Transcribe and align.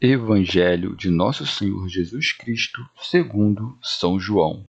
Evangelho 0.00 0.94
de 0.94 1.10
Nosso 1.10 1.44
Senhor 1.44 1.88
Jesus 1.88 2.30
Cristo, 2.30 2.80
segundo 3.02 3.76
São 3.82 4.16
João. 4.20 4.62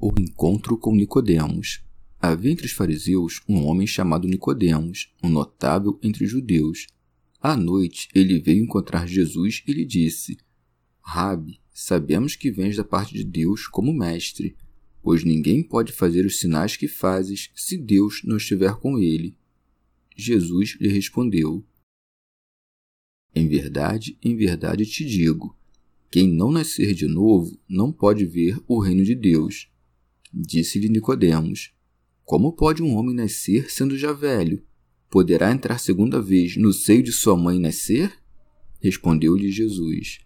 O 0.00 0.10
encontro 0.18 0.78
com 0.78 0.94
Nicodemos. 0.94 1.84
Havia 2.18 2.52
entre 2.52 2.64
os 2.64 2.72
fariseus 2.72 3.42
um 3.46 3.66
homem 3.66 3.86
chamado 3.86 4.26
Nicodemos, 4.26 5.14
um 5.22 5.28
notável 5.28 6.00
entre 6.02 6.24
os 6.24 6.30
judeus. 6.30 6.86
À 7.38 7.54
noite, 7.54 8.08
ele 8.14 8.40
veio 8.40 8.64
encontrar 8.64 9.06
Jesus 9.06 9.62
e 9.68 9.74
lhe 9.74 9.84
disse: 9.84 10.38
Rabi, 11.02 11.60
sabemos 11.70 12.34
que 12.34 12.50
vens 12.50 12.78
da 12.78 12.84
parte 12.84 13.12
de 13.12 13.22
Deus 13.22 13.66
como 13.66 13.92
mestre, 13.92 14.56
pois 15.02 15.22
ninguém 15.22 15.62
pode 15.62 15.92
fazer 15.92 16.24
os 16.24 16.40
sinais 16.40 16.78
que 16.78 16.88
fazes 16.88 17.50
se 17.54 17.76
Deus 17.76 18.22
não 18.24 18.38
estiver 18.38 18.74
com 18.76 18.98
ele. 18.98 19.36
Jesus 20.16 20.78
lhe 20.80 20.88
respondeu: 20.88 21.62
em 23.34 23.48
verdade, 23.48 24.18
em 24.22 24.36
verdade 24.36 24.84
te 24.86 25.04
digo: 25.04 25.56
quem 26.10 26.26
não 26.26 26.50
nascer 26.50 26.94
de 26.94 27.06
novo 27.06 27.60
não 27.68 27.92
pode 27.92 28.24
ver 28.24 28.58
o 28.66 28.80
reino 28.80 29.04
de 29.04 29.14
Deus. 29.14 29.70
Disse-lhe 30.32 30.88
Nicodemos: 30.88 31.74
Como 32.24 32.52
pode 32.52 32.82
um 32.82 32.96
homem 32.96 33.14
nascer 33.14 33.70
sendo 33.70 33.96
já 33.96 34.12
velho? 34.12 34.64
Poderá 35.10 35.52
entrar 35.52 35.78
segunda 35.78 36.20
vez 36.20 36.56
no 36.56 36.72
seio 36.72 37.02
de 37.02 37.12
sua 37.12 37.36
mãe 37.36 37.58
nascer? 37.58 38.12
Respondeu-lhe 38.80 39.52
Jesus: 39.52 40.20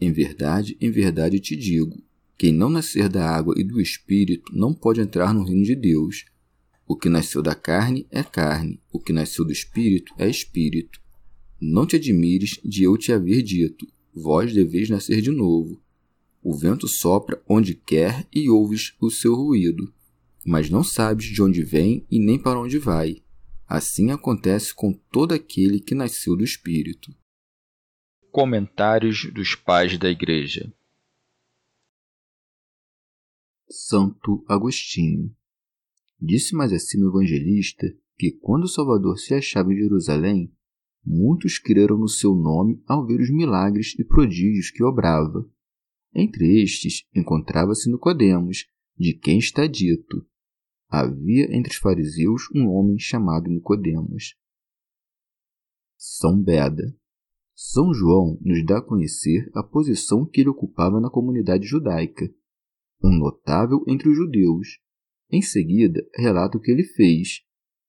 Em 0.00 0.10
verdade, 0.10 0.76
em 0.80 0.90
verdade 0.90 1.38
te 1.38 1.54
digo: 1.54 2.02
quem 2.38 2.50
não 2.50 2.70
nascer 2.70 3.10
da 3.10 3.28
água 3.28 3.54
e 3.58 3.62
do 3.62 3.78
espírito 3.78 4.56
não 4.56 4.72
pode 4.72 5.02
entrar 5.02 5.34
no 5.34 5.44
reino 5.44 5.64
de 5.64 5.74
Deus. 5.74 6.24
O 6.86 6.96
que 6.96 7.08
nasceu 7.08 7.42
da 7.42 7.54
carne 7.54 8.06
é 8.10 8.22
carne, 8.22 8.80
o 8.90 8.98
que 8.98 9.12
nasceu 9.12 9.44
do 9.44 9.52
espírito 9.52 10.14
é 10.18 10.28
espírito. 10.28 11.03
Não 11.60 11.86
te 11.86 11.96
admires 11.96 12.60
de 12.64 12.82
eu 12.84 12.96
te 12.96 13.12
haver 13.12 13.42
dito: 13.42 13.86
vós 14.12 14.52
deveis 14.52 14.88
nascer 14.88 15.20
de 15.20 15.30
novo. 15.30 15.80
O 16.42 16.54
vento 16.54 16.86
sopra 16.86 17.42
onde 17.48 17.74
quer 17.74 18.26
e 18.32 18.50
ouves 18.50 18.94
o 19.00 19.10
seu 19.10 19.34
ruído, 19.34 19.92
mas 20.44 20.68
não 20.68 20.84
sabes 20.84 21.26
de 21.26 21.42
onde 21.42 21.62
vem 21.62 22.06
e 22.10 22.18
nem 22.18 22.38
para 22.38 22.60
onde 22.60 22.78
vai. 22.78 23.22
Assim 23.66 24.10
acontece 24.10 24.74
com 24.74 24.92
todo 24.92 25.32
aquele 25.32 25.80
que 25.80 25.94
nasceu 25.94 26.36
do 26.36 26.44
Espírito. 26.44 27.14
Comentários 28.30 29.32
dos 29.32 29.54
Pais 29.54 29.96
da 29.96 30.10
Igreja 30.10 30.72
Santo 33.70 34.44
Agostinho 34.46 35.34
Disse 36.20 36.54
mais 36.54 36.72
acima 36.72 37.06
o 37.06 37.10
evangelista 37.10 37.86
que 38.16 38.32
quando 38.32 38.64
o 38.64 38.68
Salvador 38.68 39.18
se 39.18 39.34
achava 39.34 39.72
em 39.72 39.76
Jerusalém, 39.76 40.52
muitos 41.04 41.58
creram 41.58 41.98
no 41.98 42.08
seu 42.08 42.34
nome 42.34 42.82
ao 42.86 43.06
ver 43.06 43.20
os 43.20 43.30
milagres 43.30 43.94
e 43.98 44.04
prodígios 44.04 44.70
que 44.70 44.82
obrava. 44.82 45.48
Entre 46.14 46.62
estes 46.62 47.04
encontrava-se 47.14 47.90
Nicodemos, 47.90 48.66
de 48.96 49.12
quem 49.12 49.38
está 49.38 49.66
dito: 49.66 50.26
Havia 50.88 51.54
entre 51.54 51.72
os 51.72 51.78
fariseus 51.78 52.48
um 52.54 52.68
homem 52.68 52.98
chamado 52.98 53.50
Nicodemos. 53.50 54.36
São 55.96 56.40
Beda. 56.40 56.96
São 57.54 57.94
João 57.94 58.38
nos 58.40 58.64
dá 58.64 58.78
a 58.78 58.82
conhecer 58.82 59.50
a 59.54 59.62
posição 59.62 60.26
que 60.26 60.40
ele 60.40 60.50
ocupava 60.50 61.00
na 61.00 61.08
comunidade 61.08 61.66
judaica, 61.66 62.28
um 63.02 63.16
notável 63.16 63.84
entre 63.86 64.08
os 64.08 64.16
judeus. 64.16 64.80
Em 65.30 65.40
seguida, 65.40 66.04
relata 66.14 66.58
o 66.58 66.60
que 66.60 66.70
ele 66.70 66.84
fez. 66.84 67.42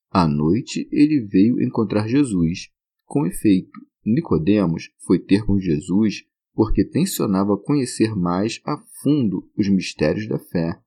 À 0.09 0.27
noite, 0.27 0.87
ele 0.91 1.21
veio 1.21 1.61
encontrar 1.61 2.07
Jesus 2.07 2.71
com 3.05 3.25
efeito, 3.25 3.79
Nicodemos 4.05 4.91
foi 5.05 5.19
ter 5.19 5.45
com 5.45 5.59
Jesus 5.59 6.25
porque 6.53 6.85
tensionava 6.85 7.57
conhecer 7.57 8.15
mais 8.15 8.61
a 8.65 8.77
fundo 9.01 9.49
os 9.57 9.67
mistérios 9.67 10.27
da 10.27 10.39
fé, 10.39 10.79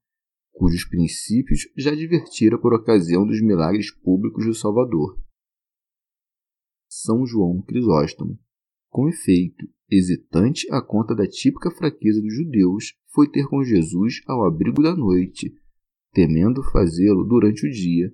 cujos 0.53 0.85
princípios 0.85 1.69
já 1.77 1.93
advertira 1.93 2.59
por 2.59 2.75
ocasião 2.75 3.27
dos 3.27 3.43
milagres 3.43 3.91
públicos 3.91 4.47
do 4.47 4.55
Salvador. 4.55 5.21
São 6.89 7.27
João 7.27 7.61
Crisóstomo. 7.63 8.39
Com 8.89 9.09
efeito, 9.09 9.69
hesitante 9.91 10.67
à 10.73 10.81
conta 10.81 11.15
da 11.15 11.27
típica 11.27 11.71
fraqueza 11.71 12.21
dos 12.23 12.35
judeus, 12.35 12.95
foi 13.13 13.31
ter 13.31 13.47
com 13.47 13.63
Jesus 13.63 14.23
ao 14.27 14.47
abrigo 14.47 14.83
da 14.83 14.97
noite, 14.97 15.55
temendo 16.13 16.63
fazê-lo 16.73 17.25
durante 17.25 17.67
o 17.67 17.71
dia, 17.71 18.11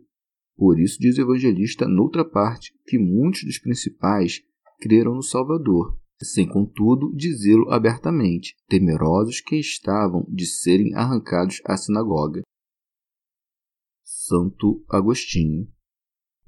por 0.56 0.78
isso 0.78 0.98
diz 0.98 1.18
o 1.18 1.22
evangelista 1.22 1.88
noutra 1.88 2.24
parte 2.24 2.72
que 2.86 2.98
muitos 2.98 3.44
dos 3.44 3.58
principais 3.58 4.42
creram 4.80 5.14
no 5.14 5.22
Salvador, 5.22 5.98
sem 6.22 6.48
contudo 6.48 7.12
dizê-lo 7.14 7.70
abertamente, 7.70 8.54
temerosos 8.68 9.40
que 9.40 9.56
estavam 9.56 10.24
de 10.28 10.46
serem 10.46 10.94
arrancados 10.94 11.60
à 11.64 11.76
sinagoga. 11.76 12.42
Santo 14.02 14.84
Agostinho 14.88 15.68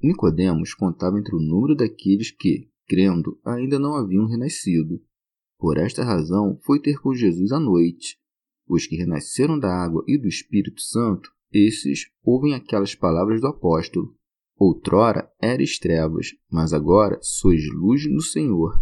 Nicodemos 0.01 0.75
contava 0.75 1.19
entre 1.19 1.35
o 1.35 1.39
número 1.39 1.75
daqueles 1.75 2.29
que, 2.31 2.69
crendo, 2.87 3.39
ainda 3.43 3.79
não 3.79 3.95
haviam 3.95 4.27
renascido. 4.27 5.01
Por 5.57 5.77
esta 5.77 6.03
razão 6.03 6.59
foi 6.63 6.79
ter 6.79 6.99
com 6.99 7.15
Jesus 7.15 7.51
à 7.51 7.59
noite. 7.59 8.19
Os 8.67 8.85
que 8.85 8.95
renasceram 8.95 9.57
da 9.57 9.73
água 9.73 10.03
e 10.07 10.17
do 10.17 10.27
Espírito 10.27 10.81
Santo 10.81 11.31
esses 11.51 12.11
ouvem 12.23 12.53
aquelas 12.53 12.95
palavras 12.95 13.41
do 13.41 13.47
apóstolo: 13.47 14.15
Outrora 14.59 15.31
eres 15.41 15.79
trevas, 15.79 16.27
mas 16.51 16.73
agora 16.73 17.19
sois 17.21 17.61
luz 17.71 18.09
no 18.11 18.21
Senhor. 18.21 18.73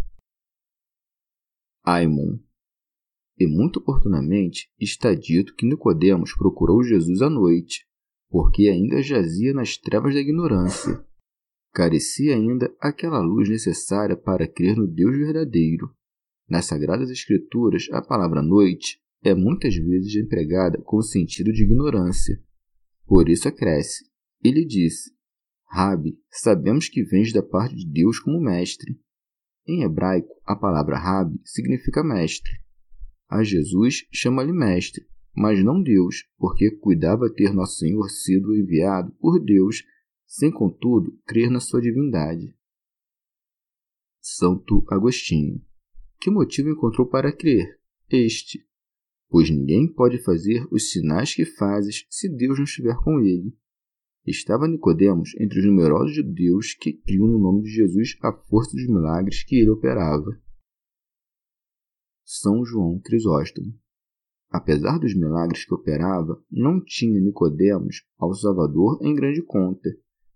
Aimon. 1.84 2.38
E 3.38 3.46
muito 3.46 3.78
oportunamente 3.78 4.70
está 4.80 5.14
dito 5.14 5.54
que 5.54 5.66
Nicodemos 5.66 6.34
procurou 6.34 6.82
Jesus 6.82 7.20
à 7.20 7.28
noite, 7.28 7.86
porque 8.28 8.68
ainda 8.68 9.02
jazia 9.02 9.52
nas 9.52 9.76
trevas 9.76 10.14
da 10.14 10.20
ignorância. 10.20 11.04
Carecia 11.72 12.34
ainda 12.34 12.74
aquela 12.80 13.20
luz 13.20 13.50
necessária 13.50 14.16
para 14.16 14.48
crer 14.48 14.76
no 14.76 14.86
Deus 14.86 15.14
verdadeiro. 15.14 15.94
Nas 16.48 16.64
Sagradas 16.64 17.10
Escrituras, 17.10 17.86
a 17.92 18.00
palavra 18.00 18.40
noite 18.40 18.98
é 19.22 19.34
muitas 19.34 19.76
vezes 19.76 20.14
empregada 20.16 20.80
com 20.82 20.96
o 20.96 21.02
sentido 21.02 21.52
de 21.52 21.64
ignorância, 21.64 22.42
por 23.06 23.28
isso 23.28 23.48
acresce. 23.48 24.04
Ele 24.42 24.64
disse: 24.64 25.10
Rabi, 25.68 26.18
sabemos 26.30 26.88
que 26.88 27.04
vens 27.04 27.32
da 27.32 27.42
parte 27.42 27.76
de 27.76 27.86
Deus 27.86 28.18
como 28.18 28.40
mestre. 28.40 28.98
Em 29.66 29.82
hebraico, 29.82 30.40
a 30.44 30.54
palavra 30.54 30.98
Rabi 30.98 31.40
significa 31.44 32.04
mestre. 32.04 32.52
A 33.28 33.42
Jesus 33.42 34.06
chama-lhe 34.12 34.52
mestre, 34.52 35.06
mas 35.34 35.62
não 35.64 35.82
Deus, 35.82 36.24
porque 36.38 36.70
cuidava 36.70 37.32
ter 37.32 37.52
nosso 37.52 37.78
Senhor 37.78 38.08
sido 38.08 38.54
enviado 38.54 39.12
por 39.18 39.42
Deus, 39.42 39.82
sem 40.24 40.50
contudo 40.50 41.18
crer 41.26 41.50
na 41.50 41.60
sua 41.60 41.80
divindade. 41.80 42.54
Santo 44.20 44.84
Agostinho. 44.88 45.60
Que 46.20 46.30
motivo 46.30 46.70
encontrou 46.70 47.06
para 47.06 47.32
crer? 47.32 47.78
Este, 48.08 48.64
pois 49.28 49.50
ninguém 49.50 49.92
pode 49.92 50.22
fazer 50.22 50.66
os 50.70 50.90
sinais 50.90 51.34
que 51.34 51.44
fazes 51.44 52.06
se 52.08 52.28
Deus 52.28 52.58
não 52.58 52.64
estiver 52.64 52.96
com 53.02 53.20
ele. 53.20 53.56
Estava 54.26 54.66
Nicodemos 54.66 55.34
entre 55.38 55.60
os 55.60 55.64
numerosos 55.64 56.14
judeus 56.14 56.74
que 56.74 56.92
criam 56.92 57.28
no 57.28 57.38
nome 57.38 57.62
de 57.62 57.70
Jesus 57.70 58.16
a 58.22 58.32
força 58.32 58.72
dos 58.72 58.86
milagres 58.86 59.44
que 59.44 59.56
ele 59.56 59.70
operava. 59.70 60.30
São 62.24 62.64
João 62.64 62.98
Crisóstomo. 62.98 63.72
Apesar 64.50 64.98
dos 64.98 65.14
milagres 65.14 65.64
que 65.64 65.74
operava, 65.74 66.42
não 66.50 66.82
tinha 66.84 67.20
Nicodemos 67.20 68.04
ao 68.18 68.34
Salvador 68.34 68.98
em 69.02 69.14
grande 69.14 69.42
conta, 69.42 69.90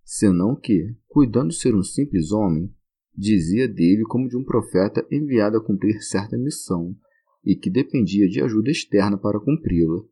senão 0.04 0.54
que, 0.54 0.96
cuidando 1.06 1.52
ser 1.52 1.75
um 1.75 1.82
simples 1.82 2.31
homem, 2.32 2.72
dizia 3.16 3.69
dele 3.69 4.02
como 4.04 4.28
de 4.28 4.36
um 4.36 4.44
profeta 4.44 5.06
enviado 5.10 5.56
a 5.56 5.64
cumprir 5.64 6.00
certa 6.02 6.36
missão 6.36 6.96
e 7.44 7.56
que 7.56 7.70
dependia 7.70 8.28
de 8.28 8.40
ajuda 8.42 8.70
externa 8.70 9.16
para 9.19 9.40
cumpri-la. 9.40 10.02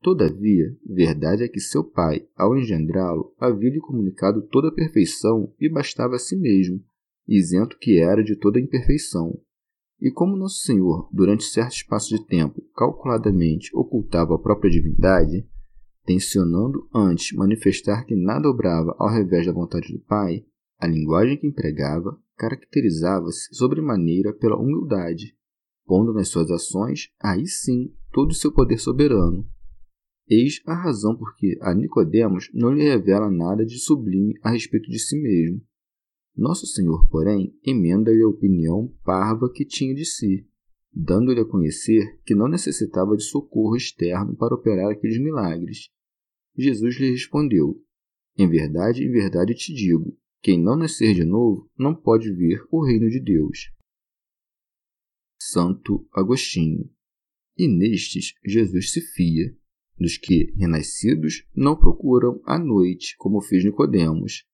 Todavia, 0.00 0.74
verdade 0.86 1.44
é 1.44 1.48
que 1.48 1.60
seu 1.60 1.84
pai, 1.84 2.26
ao 2.34 2.56
engendrá-lo, 2.56 3.34
havia 3.38 3.70
lhe 3.70 3.80
comunicado 3.80 4.42
toda 4.48 4.68
a 4.68 4.74
perfeição 4.74 5.52
e 5.60 5.68
bastava 5.68 6.16
a 6.16 6.18
si 6.18 6.36
mesmo, 6.36 6.82
isento 7.28 7.76
que 7.78 7.98
era 7.98 8.24
de 8.24 8.34
toda 8.34 8.58
imperfeição. 8.58 9.38
E 10.00 10.10
como 10.10 10.36
Nosso 10.36 10.62
Senhor, 10.62 11.10
durante 11.12 11.44
certo 11.44 11.72
espaço 11.72 12.16
de 12.16 12.26
tempo, 12.26 12.62
calculadamente 12.74 13.70
ocultava 13.74 14.34
a 14.34 14.38
própria 14.38 14.70
divindade, 14.70 15.46
tensionando 16.06 16.88
antes 16.94 17.36
manifestar 17.36 18.04
que 18.06 18.16
nada 18.16 18.48
obrava 18.48 18.96
ao 18.98 19.10
revés 19.10 19.44
da 19.44 19.52
vontade 19.52 19.92
do 19.92 20.00
Pai, 20.00 20.46
a 20.78 20.86
linguagem 20.86 21.36
que 21.36 21.46
empregava 21.46 22.18
caracterizava-se 22.36 23.54
sobremaneira 23.54 24.32
pela 24.32 24.56
humildade, 24.56 25.36
pondo 25.90 26.12
nas 26.12 26.28
suas 26.28 26.52
ações, 26.52 27.10
aí 27.20 27.48
sim, 27.48 27.92
todo 28.12 28.30
o 28.30 28.34
seu 28.34 28.52
poder 28.52 28.78
soberano. 28.78 29.44
Eis 30.28 30.62
a 30.64 30.72
razão 30.72 31.16
por 31.16 31.34
que 31.34 31.58
a 31.60 31.74
Nicodemos 31.74 32.48
não 32.54 32.72
lhe 32.72 32.84
revela 32.84 33.28
nada 33.28 33.66
de 33.66 33.76
sublime 33.76 34.34
a 34.40 34.50
respeito 34.52 34.88
de 34.88 35.00
si 35.00 35.20
mesmo, 35.20 35.60
nosso 36.36 36.64
Senhor, 36.64 37.08
porém, 37.08 37.52
emenda-lhe 37.66 38.22
a 38.22 38.28
opinião 38.28 38.94
parva 39.04 39.50
que 39.52 39.64
tinha 39.64 39.92
de 39.92 40.04
si, 40.04 40.46
dando-lhe 40.94 41.40
a 41.40 41.44
conhecer 41.44 42.20
que 42.24 42.36
não 42.36 42.46
necessitava 42.46 43.16
de 43.16 43.24
socorro 43.24 43.74
externo 43.74 44.36
para 44.36 44.54
operar 44.54 44.92
aqueles 44.92 45.20
milagres. 45.20 45.88
Jesus 46.56 47.00
lhe 47.00 47.10
respondeu: 47.10 47.82
Em 48.38 48.48
verdade, 48.48 49.04
em 49.04 49.10
verdade 49.10 49.54
te 49.54 49.74
digo: 49.74 50.16
quem 50.40 50.62
não 50.62 50.76
nascer 50.76 51.14
de 51.14 51.24
novo 51.24 51.68
não 51.76 51.96
pode 51.96 52.32
ver 52.32 52.64
o 52.70 52.86
reino 52.86 53.10
de 53.10 53.18
Deus. 53.20 53.72
Santo 55.40 56.06
Agostinho. 56.12 56.90
E 57.56 57.66
nestes 57.66 58.34
Jesus 58.44 58.92
se 58.92 59.00
fia, 59.00 59.56
dos 59.98 60.16
que, 60.16 60.52
renascidos, 60.56 61.46
não 61.54 61.76
procuram 61.76 62.40
à 62.44 62.58
noite, 62.58 63.16
como 63.18 63.40
fez 63.40 63.64
Nicodemos, 63.64 64.44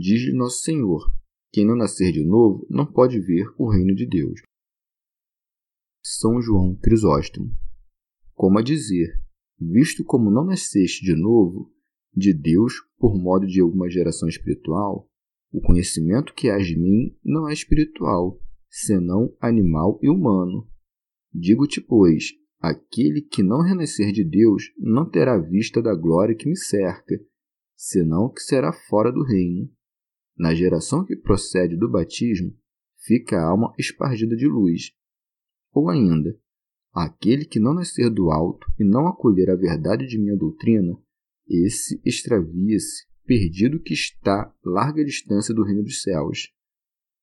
Diz-lhe 0.00 0.32
Nosso 0.32 0.62
Senhor: 0.62 1.12
quem 1.50 1.66
não 1.66 1.74
nascer 1.74 2.12
de 2.12 2.24
novo 2.24 2.64
não 2.70 2.86
pode 2.86 3.18
ver 3.18 3.52
o 3.58 3.68
reino 3.68 3.96
de 3.96 4.06
Deus. 4.06 4.40
São 6.00 6.40
João 6.40 6.76
Crisóstomo. 6.76 7.50
Como 8.32 8.60
a 8.60 8.62
dizer, 8.62 9.20
visto 9.58 10.04
como 10.04 10.30
não 10.30 10.44
nasceste 10.44 11.04
de 11.04 11.16
novo, 11.20 11.74
de 12.14 12.32
Deus 12.32 12.74
por 12.96 13.20
modo 13.20 13.44
de 13.44 13.60
alguma 13.60 13.90
geração 13.90 14.28
espiritual, 14.28 15.10
o 15.50 15.60
conhecimento 15.60 16.32
que 16.32 16.48
há 16.48 16.58
de 16.58 16.78
mim 16.78 17.18
não 17.24 17.48
é 17.48 17.52
espiritual, 17.52 18.40
senão 18.68 19.34
animal 19.40 19.98
e 20.02 20.08
humano. 20.08 20.68
Digo-te, 21.32 21.80
pois, 21.80 22.32
aquele 22.60 23.22
que 23.22 23.42
não 23.42 23.62
renascer 23.62 24.12
de 24.12 24.24
Deus 24.24 24.64
não 24.76 25.08
terá 25.08 25.38
vista 25.38 25.80
da 25.80 25.94
glória 25.94 26.34
que 26.34 26.48
me 26.48 26.56
cerca, 26.56 27.18
senão 27.76 28.28
que 28.28 28.40
será 28.40 28.72
fora 28.72 29.12
do 29.12 29.24
reino. 29.24 29.70
Na 30.36 30.54
geração 30.54 31.04
que 31.04 31.16
procede 31.16 31.76
do 31.76 31.90
batismo, 31.90 32.54
fica 33.04 33.38
a 33.38 33.48
alma 33.48 33.74
espargida 33.78 34.36
de 34.36 34.46
luz. 34.46 34.92
Ou 35.72 35.88
ainda, 35.88 36.38
aquele 36.92 37.44
que 37.44 37.60
não 37.60 37.74
nascer 37.74 38.10
do 38.10 38.30
alto 38.30 38.66
e 38.78 38.84
não 38.84 39.06
acolher 39.06 39.50
a 39.50 39.56
verdade 39.56 40.06
de 40.06 40.18
minha 40.18 40.36
doutrina, 40.36 40.96
esse 41.48 42.00
extravia-se, 42.04 43.06
perdido 43.24 43.80
que 43.80 43.92
está 43.94 44.52
larga 44.64 45.04
distância 45.04 45.54
do 45.54 45.62
reino 45.62 45.82
dos 45.82 46.02
céus. 46.02 46.52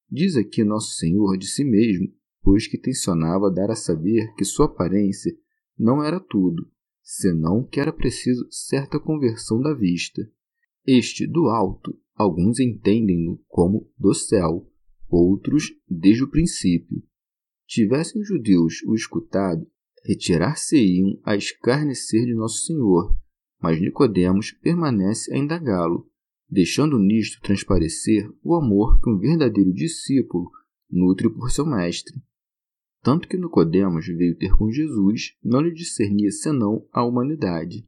Diz 0.10 0.36
aqui 0.36 0.64
Nosso 0.64 0.94
Senhor 0.94 1.38
de 1.38 1.48
si 1.48 1.64
mesmo, 1.64 2.08
pois 2.42 2.68
que 2.68 2.78
tensionava 2.78 3.52
dar 3.52 3.72
a 3.72 3.76
saber 3.76 4.34
que 4.36 4.46
sua 4.46 4.66
aparência 4.66 5.36
não 5.78 6.04
era 6.04 6.20
tudo, 6.20 6.70
senão 7.02 7.64
que 7.64 7.80
era 7.80 7.92
preciso 7.92 8.48
certa 8.50 9.00
conversão 9.00 9.60
da 9.60 9.74
vista. 9.74 10.22
Este 10.86 11.26
do 11.26 11.50
alto 11.50 11.98
Alguns 12.16 12.62
entendem-no 12.62 13.44
como 13.46 13.92
do 14.00 14.14
céu, 14.14 14.72
outros 15.10 15.74
desde 15.88 16.24
o 16.24 16.30
princípio. 16.30 17.04
Tivessem 17.68 18.22
os 18.22 18.28
judeus 18.28 18.82
o 18.88 18.96
escutado, 18.96 19.68
retirar-se-iam 20.06 21.20
a 21.26 21.36
escarnecer 21.36 22.26
de 22.26 22.34
Nosso 22.34 22.66
Senhor, 22.66 23.18
mas 23.62 23.82
Nicodemos 23.82 24.52
permanece 24.52 25.34
a 25.34 25.38
indagá-lo, 25.38 26.10
deixando 26.50 27.00
nisto 27.00 27.42
transparecer 27.42 28.30
o 28.44 28.56
amor 28.56 29.00
que 29.02 29.10
um 29.10 29.18
verdadeiro 29.18 29.74
discípulo 29.74 30.50
nutre 30.90 31.30
por 31.30 31.50
seu 31.52 31.66
mestre. 31.66 32.22
Tanto 33.02 33.28
que 33.28 33.38
Nicodemos 33.38 34.08
veio 34.08 34.38
ter 34.38 34.56
com 34.58 34.72
Jesus, 34.72 35.36
não 35.44 35.62
lhe 35.62 35.72
discernia 35.72 36.32
senão 36.32 36.88
a 36.92 37.04
humanidade. 37.04 37.88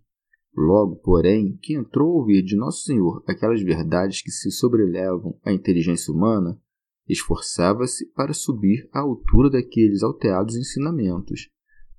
Logo, 0.55 0.95
porém, 0.97 1.57
que 1.61 1.75
entrou 1.75 2.09
a 2.09 2.19
ouvir 2.19 2.43
de 2.43 2.55
Nosso 2.55 2.83
Senhor 2.83 3.23
aquelas 3.27 3.61
verdades 3.61 4.21
que 4.21 4.31
se 4.31 4.51
sobrelevam 4.51 5.39
à 5.43 5.51
inteligência 5.51 6.13
humana, 6.13 6.59
esforçava-se 7.07 8.11
para 8.13 8.33
subir 8.33 8.89
à 8.91 8.99
altura 8.99 9.49
daqueles 9.49 10.03
alteados 10.03 10.55
ensinamentos, 10.55 11.49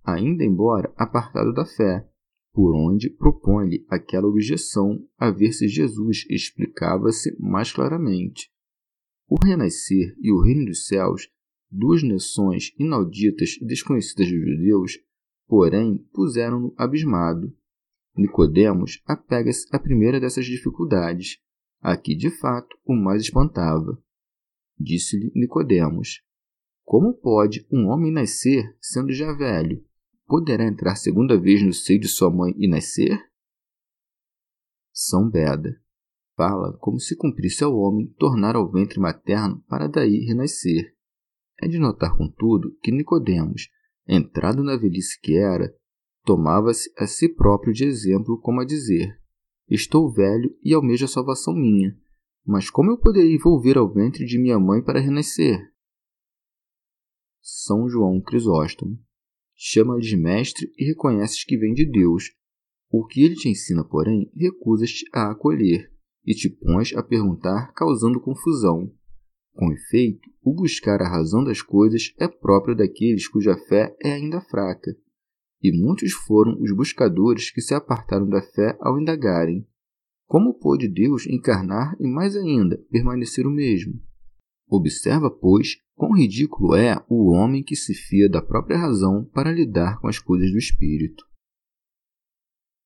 ainda 0.05 0.45
embora 0.45 0.93
apartado 0.97 1.53
da 1.53 1.65
fé, 1.65 2.07
por 2.53 2.75
onde 2.75 3.11
propõe-lhe 3.11 3.85
aquela 3.89 4.27
objeção 4.27 5.07
a 5.17 5.31
ver 5.31 5.53
se 5.53 5.69
Jesus 5.69 6.25
explicava-se 6.29 7.37
mais 7.39 7.73
claramente. 7.73 8.51
O 9.29 9.37
renascer 9.45 10.15
e 10.21 10.33
o 10.33 10.43
reino 10.43 10.65
dos 10.65 10.87
céus, 10.87 11.29
duas 11.71 12.03
noções 12.03 12.73
inauditas 12.79 13.57
e 13.61 13.67
desconhecidas 13.67 14.31
dos 14.31 14.41
judeus, 14.41 14.99
porém 15.47 15.99
puseram-no 16.13 16.75
abismado 16.77 17.53
Nicodemos 18.19 19.01
apega-se 19.07 19.65
à 19.71 19.79
primeira 19.79 20.19
dessas 20.19 20.45
dificuldades, 20.45 21.39
a 21.81 21.97
que 21.97 22.17
de 22.17 22.31
fato 22.31 22.77
o 22.85 22.93
mais 22.93 23.23
espantava. 23.23 23.97
Disse-lhe 24.77 25.31
Nicodemos: 25.37 26.21
Como 26.85 27.15
pode 27.15 27.65
um 27.71 27.87
homem 27.87 28.13
nascer 28.13 28.77
sendo 28.81 29.13
já 29.13 29.33
velho? 29.33 29.85
Poderá 30.29 30.65
entrar 30.65 30.95
segunda 30.95 31.41
vez 31.41 31.65
no 31.65 31.73
seio 31.73 31.99
de 31.99 32.07
sua 32.07 32.31
mãe 32.31 32.53
e 32.59 32.69
nascer? 32.69 33.19
São 34.93 35.29
Beda 35.29 35.81
fala 36.37 36.77
como 36.79 37.01
se 37.01 37.17
cumprisse 37.17 37.65
ao 37.65 37.75
homem 37.75 38.07
tornar 38.17 38.55
ao 38.55 38.71
ventre 38.71 39.01
materno 39.01 39.61
para 39.67 39.89
daí 39.89 40.21
renascer. 40.27 40.95
É 41.61 41.67
de 41.67 41.79
notar, 41.81 42.17
contudo, 42.17 42.77
que 42.81 42.93
Nicodemos, 42.93 43.69
entrado 44.07 44.63
na 44.63 44.77
velhice 44.77 45.19
que 45.21 45.37
era, 45.37 45.75
tomava-se 46.25 46.93
a 46.97 47.07
si 47.09 47.29
próprio 47.29 47.73
de 47.73 47.85
exemplo, 47.85 48.39
como 48.41 48.61
a 48.61 48.65
dizer: 48.65 49.19
Estou 49.69 50.13
velho 50.13 50.57
e 50.63 50.73
almejo 50.73 51.07
a 51.07 51.09
salvação 51.09 51.55
minha, 51.55 51.99
mas 52.47 52.71
como 52.71 52.93
eu 52.93 52.99
poderia 52.99 53.39
volver 53.43 53.77
ao 53.77 53.93
ventre 53.93 54.25
de 54.25 54.39
minha 54.39 54.61
mãe 54.61 54.81
para 54.81 55.01
renascer? 55.01 55.59
São 57.41 57.89
João 57.89 58.21
Crisóstomo. 58.21 59.08
Chama-lhe 59.59 60.01
de 60.01 60.17
mestre 60.17 60.73
e 60.79 60.85
reconheces 60.85 61.45
que 61.45 61.59
vem 61.59 61.75
de 61.75 61.85
Deus. 61.85 62.31
O 62.91 63.05
que 63.05 63.23
ele 63.25 63.35
te 63.35 63.49
ensina, 63.49 63.85
porém, 63.85 64.31
recusas-te 64.35 65.05
a 65.13 65.33
acolher 65.33 65.93
e 66.25 66.35
te 66.35 66.49
pões 66.49 66.95
a 66.95 67.03
perguntar, 67.03 67.73
causando 67.75 68.21
confusão. 68.21 68.91
Com 69.53 69.73
efeito, 69.73 70.31
o 70.41 70.55
buscar 70.55 71.03
a 71.03 71.09
razão 71.09 71.43
das 71.43 71.61
coisas 71.61 72.15
é 72.19 72.29
próprio 72.29 72.77
daqueles 72.77 73.27
cuja 73.27 73.57
fé 73.69 73.97
é 74.01 74.13
ainda 74.13 74.41
fraca 74.41 74.97
e 75.63 75.73
muitos 75.73 76.13
foram 76.13 76.61
os 76.61 76.73
buscadores 76.75 77.51
que 77.51 77.61
se 77.61 77.75
apartaram 77.75 78.29
da 78.29 78.41
fé 78.41 78.77
ao 78.81 78.99
indagarem: 78.99 79.67
como 80.27 80.55
pôde 80.55 80.89
Deus 80.89 81.27
encarnar 81.27 81.97
e, 81.99 82.07
mais 82.07 82.37
ainda, 82.37 82.79
permanecer 82.91 83.47
o 83.47 83.51
mesmo? 83.51 84.01
Observa, 84.69 85.31
pois, 85.31 85.77
quão 85.95 86.13
ridículo 86.13 86.75
é 86.75 87.03
o 87.09 87.31
homem 87.31 87.63
que 87.63 87.75
se 87.75 87.95
fia 87.95 88.29
da 88.29 88.43
própria 88.43 88.77
razão 88.77 89.25
para 89.25 89.53
lidar 89.53 90.01
com 90.01 90.09
as 90.09 90.19
coisas 90.19 90.51
do 90.51 90.59
espírito. 90.59 91.25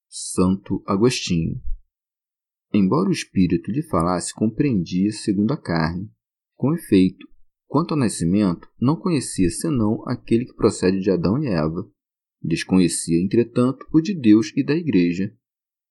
Santo 0.08 0.82
Agostinho. 0.86 1.60
Embora 2.72 3.08
o 3.08 3.12
espírito 3.12 3.70
lhe 3.70 3.82
falasse, 3.82 4.34
compreendia 4.34 5.10
segundo 5.10 5.52
a 5.52 5.56
carne. 5.56 6.10
Com 6.54 6.74
efeito, 6.74 7.26
quanto 7.66 7.92
ao 7.92 7.98
nascimento, 7.98 8.68
não 8.80 8.96
conhecia 8.96 9.50
senão 9.50 10.02
aquele 10.06 10.44
que 10.44 10.54
procede 10.54 11.00
de 11.00 11.10
Adão 11.10 11.42
e 11.42 11.48
Eva, 11.48 11.90
Desconhecia, 12.42 13.22
entretanto, 13.22 13.86
o 13.92 14.00
de 14.00 14.14
Deus 14.14 14.52
e 14.56 14.64
da 14.64 14.74
Igreja. 14.74 15.32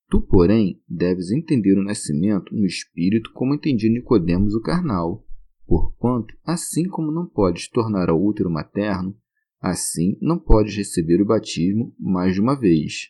Tu, 0.09 0.19
porém, 0.19 0.81
deves 0.87 1.31
entender 1.31 1.77
o 1.77 1.83
nascimento 1.83 2.53
no 2.53 2.65
espírito 2.65 3.31
como 3.33 3.55
entendia 3.55 3.89
Nicodemos 3.89 4.53
o 4.53 4.61
carnal, 4.61 5.25
porquanto, 5.65 6.35
assim 6.43 6.87
como 6.87 7.11
não 7.11 7.27
podes 7.27 7.69
tornar 7.69 8.09
ao 8.09 8.21
útero 8.21 8.49
materno, 8.49 9.17
assim 9.59 10.17
não 10.21 10.39
podes 10.39 10.75
receber 10.75 11.21
o 11.21 11.25
batismo 11.25 11.95
mais 11.99 12.33
de 12.33 12.41
uma 12.41 12.59
vez. 12.59 13.09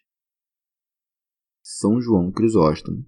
São 1.62 2.02
João 2.02 2.32
Crisóstomo 2.32 3.06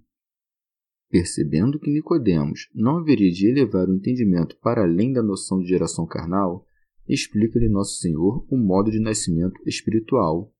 Percebendo 1.14 1.80
que 1.80 1.92
Nicodemos 1.92 2.72
não 2.74 2.98
haveria 2.98 3.32
de 3.32 3.48
elevar 3.48 3.88
o 3.88 3.94
entendimento 3.94 4.58
para 4.58 4.82
além 4.82 5.14
da 5.14 5.22
noção 5.22 5.60
de 5.60 5.68
geração 5.68 6.08
carnal, 6.08 6.66
explica-lhe 7.08 7.70
Nosso 7.70 8.00
Senhor 8.00 8.44
o 8.50 8.58
modo 8.58 8.90
de 8.90 9.00
nascimento 9.00 9.62
espiritual. 9.64 10.52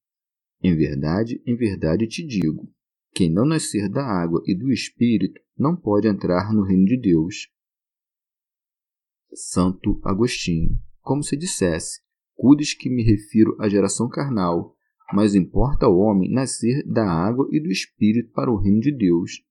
Em 0.62 0.76
verdade, 0.76 1.42
em 1.44 1.56
verdade 1.56 2.06
te 2.06 2.24
digo, 2.24 2.72
quem 3.16 3.32
não 3.32 3.48
nascer 3.48 3.90
da 3.90 4.06
água 4.06 4.44
e 4.46 4.54
do 4.54 4.72
Espírito 4.72 5.42
não 5.58 5.76
pode 5.76 6.08
entrar 6.08 6.54
no 6.54 6.62
reino 6.62 6.86
de 6.86 6.98
Deus. 6.98 7.50
Santo 9.36 10.00
Agostinho, 10.04 10.78
como 11.02 11.24
se 11.24 11.36
dissesse, 11.36 12.00
cuides 12.36 12.74
que 12.74 12.90
me 12.90 13.04
refiro 13.04 13.56
à 13.60 13.68
geração 13.68 14.08
carnal, 14.10 14.76
mas 15.14 15.36
importa 15.36 15.86
ao 15.86 15.98
homem 15.98 16.32
nascer 16.32 16.84
da 16.86 17.06
água 17.06 17.48
e 17.52 17.60
do 17.60 17.70
Espírito 17.70 18.32
para 18.32 18.52
o 18.52 18.58
reino 18.58 18.80
de 18.80 18.92
Deus. 18.92 19.44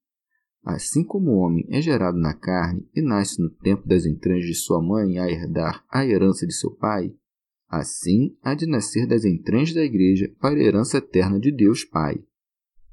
Assim 0.65 1.05
como 1.05 1.31
o 1.31 1.39
homem 1.39 1.67
é 1.71 1.81
gerado 1.81 2.19
na 2.19 2.35
carne 2.35 2.89
e 2.95 3.03
nasce 3.03 3.41
no 3.41 3.51
tempo 3.51 3.87
das 3.87 4.07
entranhas 4.07 4.45
de 4.45 4.55
sua 4.55 4.81
mãe 4.81 5.19
a 5.19 5.29
herdar 5.29 5.85
a 5.91 6.07
herança 6.07 6.47
de 6.47 6.55
seu 6.55 6.71
pai, 6.71 7.12
assim 7.69 8.37
há 8.43 8.55
de 8.55 8.67
nascer 8.67 9.07
das 9.07 9.25
entranhas 9.25 9.73
da 9.73 9.83
Igreja 9.83 10.33
para 10.41 10.55
a 10.55 10.62
herança 10.62 10.99
eterna 10.99 11.41
de 11.41 11.51
Deus 11.51 11.85
Pai. 11.85 12.23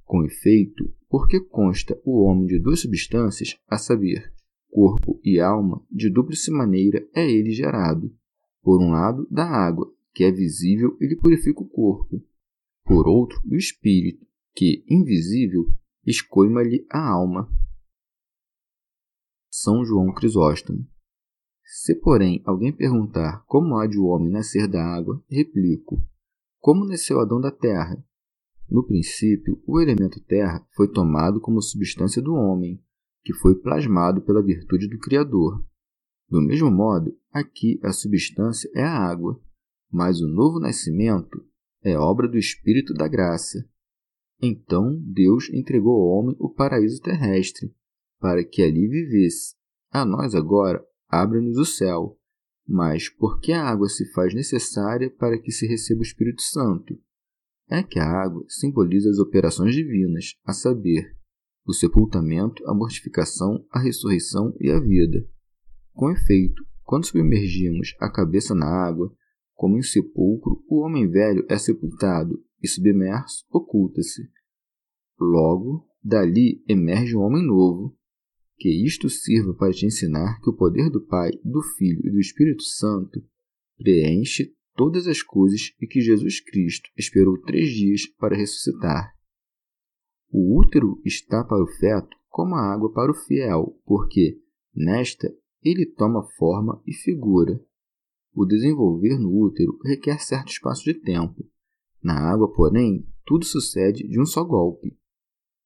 Com 0.04 0.24
efeito, 0.24 0.92
porque 1.08 1.40
consta 1.40 2.00
o 2.04 2.24
homem 2.24 2.48
de 2.48 2.58
duas 2.58 2.80
substâncias, 2.80 3.60
a 3.68 3.78
saber, 3.78 4.34
corpo 4.70 5.20
e 5.24 5.40
alma, 5.40 5.84
de 5.92 6.10
dúplice 6.10 6.52
maneira 6.52 7.08
é 7.14 7.30
ele 7.30 7.52
gerado. 7.52 8.14
Por 8.62 8.82
um 8.82 8.92
lado, 8.92 9.28
da 9.30 9.46
água, 9.46 9.92
que 10.14 10.24
é 10.24 10.32
visível 10.32 10.98
e 11.00 11.08
lhe 11.08 11.16
purifica 11.16 11.62
o 11.62 11.68
corpo. 11.68 12.22
Por 12.84 13.08
outro, 13.08 13.42
do 13.46 13.56
espírito, 13.56 14.26
que, 14.54 14.84
invisível, 14.88 15.72
escoima-lhe 16.06 16.86
a 16.92 17.10
alma. 17.10 17.50
São 19.50 19.84
João 19.84 20.14
Crisóstomo. 20.14 20.88
Se, 21.64 21.94
porém, 21.96 22.42
alguém 22.46 22.76
perguntar 22.76 23.44
como 23.46 23.78
há 23.78 23.86
de 23.86 23.98
o 23.98 24.06
homem 24.06 24.32
nascer 24.32 24.68
da 24.68 24.84
água, 24.84 25.24
replico: 25.30 26.04
Como 26.60 26.86
nasceu 26.86 27.20
Adão 27.20 27.40
da 27.40 27.52
terra? 27.52 28.04
No 28.68 28.86
princípio, 28.86 29.62
o 29.66 29.80
elemento 29.80 30.20
terra 30.20 30.66
foi 30.76 30.92
tomado 30.92 31.40
como 31.40 31.62
substância 31.62 32.22
do 32.22 32.34
homem, 32.34 32.84
que 33.24 33.34
foi 33.34 33.56
plasmado 33.56 34.22
pela 34.22 34.44
virtude 34.44 34.88
do 34.88 35.00
Criador. 35.00 35.64
Do 36.30 36.42
mesmo 36.42 36.70
modo, 36.70 37.16
aqui 37.32 37.80
a 37.84 37.92
substância 37.92 38.70
é 38.76 38.84
a 38.84 38.98
água, 38.98 39.42
mas 39.92 40.22
o 40.22 40.28
novo 40.28 40.60
nascimento 40.60 41.44
é 41.84 41.98
obra 41.98 42.28
do 42.28 42.38
Espírito 42.38 42.94
da 42.94 43.08
graça. 43.08 43.68
Então 44.42 45.02
Deus 45.02 45.50
entregou 45.52 45.94
ao 45.94 46.20
homem 46.20 46.36
o 46.40 46.50
paraíso 46.50 47.02
terrestre, 47.02 47.74
para 48.20 48.44
que 48.44 48.62
ali 48.62 48.88
vivesse. 48.88 49.56
A 49.92 50.06
nós 50.06 50.36
agora 50.36 50.84
abre-nos 51.08 51.58
o 51.58 51.66
céu, 51.66 52.18
mas 52.68 53.10
porque 53.10 53.52
a 53.52 53.64
água 53.64 53.90
se 53.90 54.12
faz 54.14 54.34
necessária 54.34 55.10
para 55.10 55.40
que 55.40 55.52
se 55.52 55.66
receba 55.66 56.00
o 56.00 56.04
Espírito 56.04 56.42
Santo? 56.44 57.00
é 57.70 57.84
que 57.84 58.00
a 58.00 58.06
água 58.06 58.44
simboliza 58.48 59.10
as 59.10 59.20
operações 59.20 59.76
divinas, 59.76 60.36
a 60.44 60.52
saber, 60.52 61.16
o 61.70 61.74
sepultamento, 61.74 62.68
a 62.68 62.74
mortificação, 62.74 63.64
a 63.70 63.80
ressurreição 63.80 64.56
e 64.60 64.72
a 64.72 64.80
vida. 64.80 65.24
Com 65.94 66.10
efeito, 66.10 66.66
quando 66.84 67.06
submergimos 67.06 67.96
a 68.00 68.12
cabeça 68.12 68.56
na 68.56 68.66
água, 68.66 69.14
como 69.54 69.78
em 69.78 69.84
sepulcro, 69.84 70.64
o 70.68 70.80
homem 70.80 71.08
velho 71.08 71.46
é 71.48 71.60
sepultado 71.60 72.44
e 72.60 72.68
submerso 72.68 73.46
oculta-se. 73.52 74.28
Logo, 75.20 75.86
dali 76.04 76.64
emerge 76.68 77.16
um 77.16 77.20
homem 77.20 77.46
novo. 77.46 77.96
Que 78.58 78.84
isto 78.84 79.08
sirva 79.08 79.54
para 79.54 79.72
te 79.72 79.86
ensinar 79.86 80.42
que 80.42 80.50
o 80.50 80.56
poder 80.56 80.90
do 80.90 81.06
Pai, 81.06 81.30
do 81.44 81.62
Filho 81.78 82.02
e 82.04 82.10
do 82.10 82.20
Espírito 82.20 82.64
Santo 82.64 83.24
preenche 83.78 84.56
todas 84.76 85.06
as 85.06 85.22
coisas 85.22 85.72
e 85.80 85.86
que 85.86 86.02
Jesus 86.02 86.42
Cristo 86.42 86.90
esperou 86.98 87.40
três 87.44 87.70
dias 87.70 88.08
para 88.18 88.36
ressuscitar. 88.36 89.19
O 90.32 90.60
útero 90.60 91.02
está 91.04 91.44
para 91.44 91.64
o 91.64 91.68
feto 91.68 92.16
como 92.30 92.56
a 92.56 92.74
água 92.74 92.92
para 92.92 93.12
o 93.12 93.16
fiel, 93.16 93.76
porque, 93.86 94.40
nesta, 94.76 95.34
ele 95.64 95.86
toma 95.86 96.24
forma 96.38 96.82
e 96.86 96.94
figura. 96.94 97.60
O 98.34 98.46
desenvolver 98.46 99.18
no 99.18 99.36
útero 99.36 99.78
requer 99.84 100.20
certo 100.20 100.50
espaço 100.50 100.84
de 100.84 100.94
tempo. 100.94 101.46
Na 102.02 102.32
água, 102.32 102.54
porém, 102.54 103.06
tudo 103.26 103.44
sucede 103.44 104.08
de 104.08 104.22
um 104.22 104.26
só 104.26 104.44
golpe. 104.44 104.98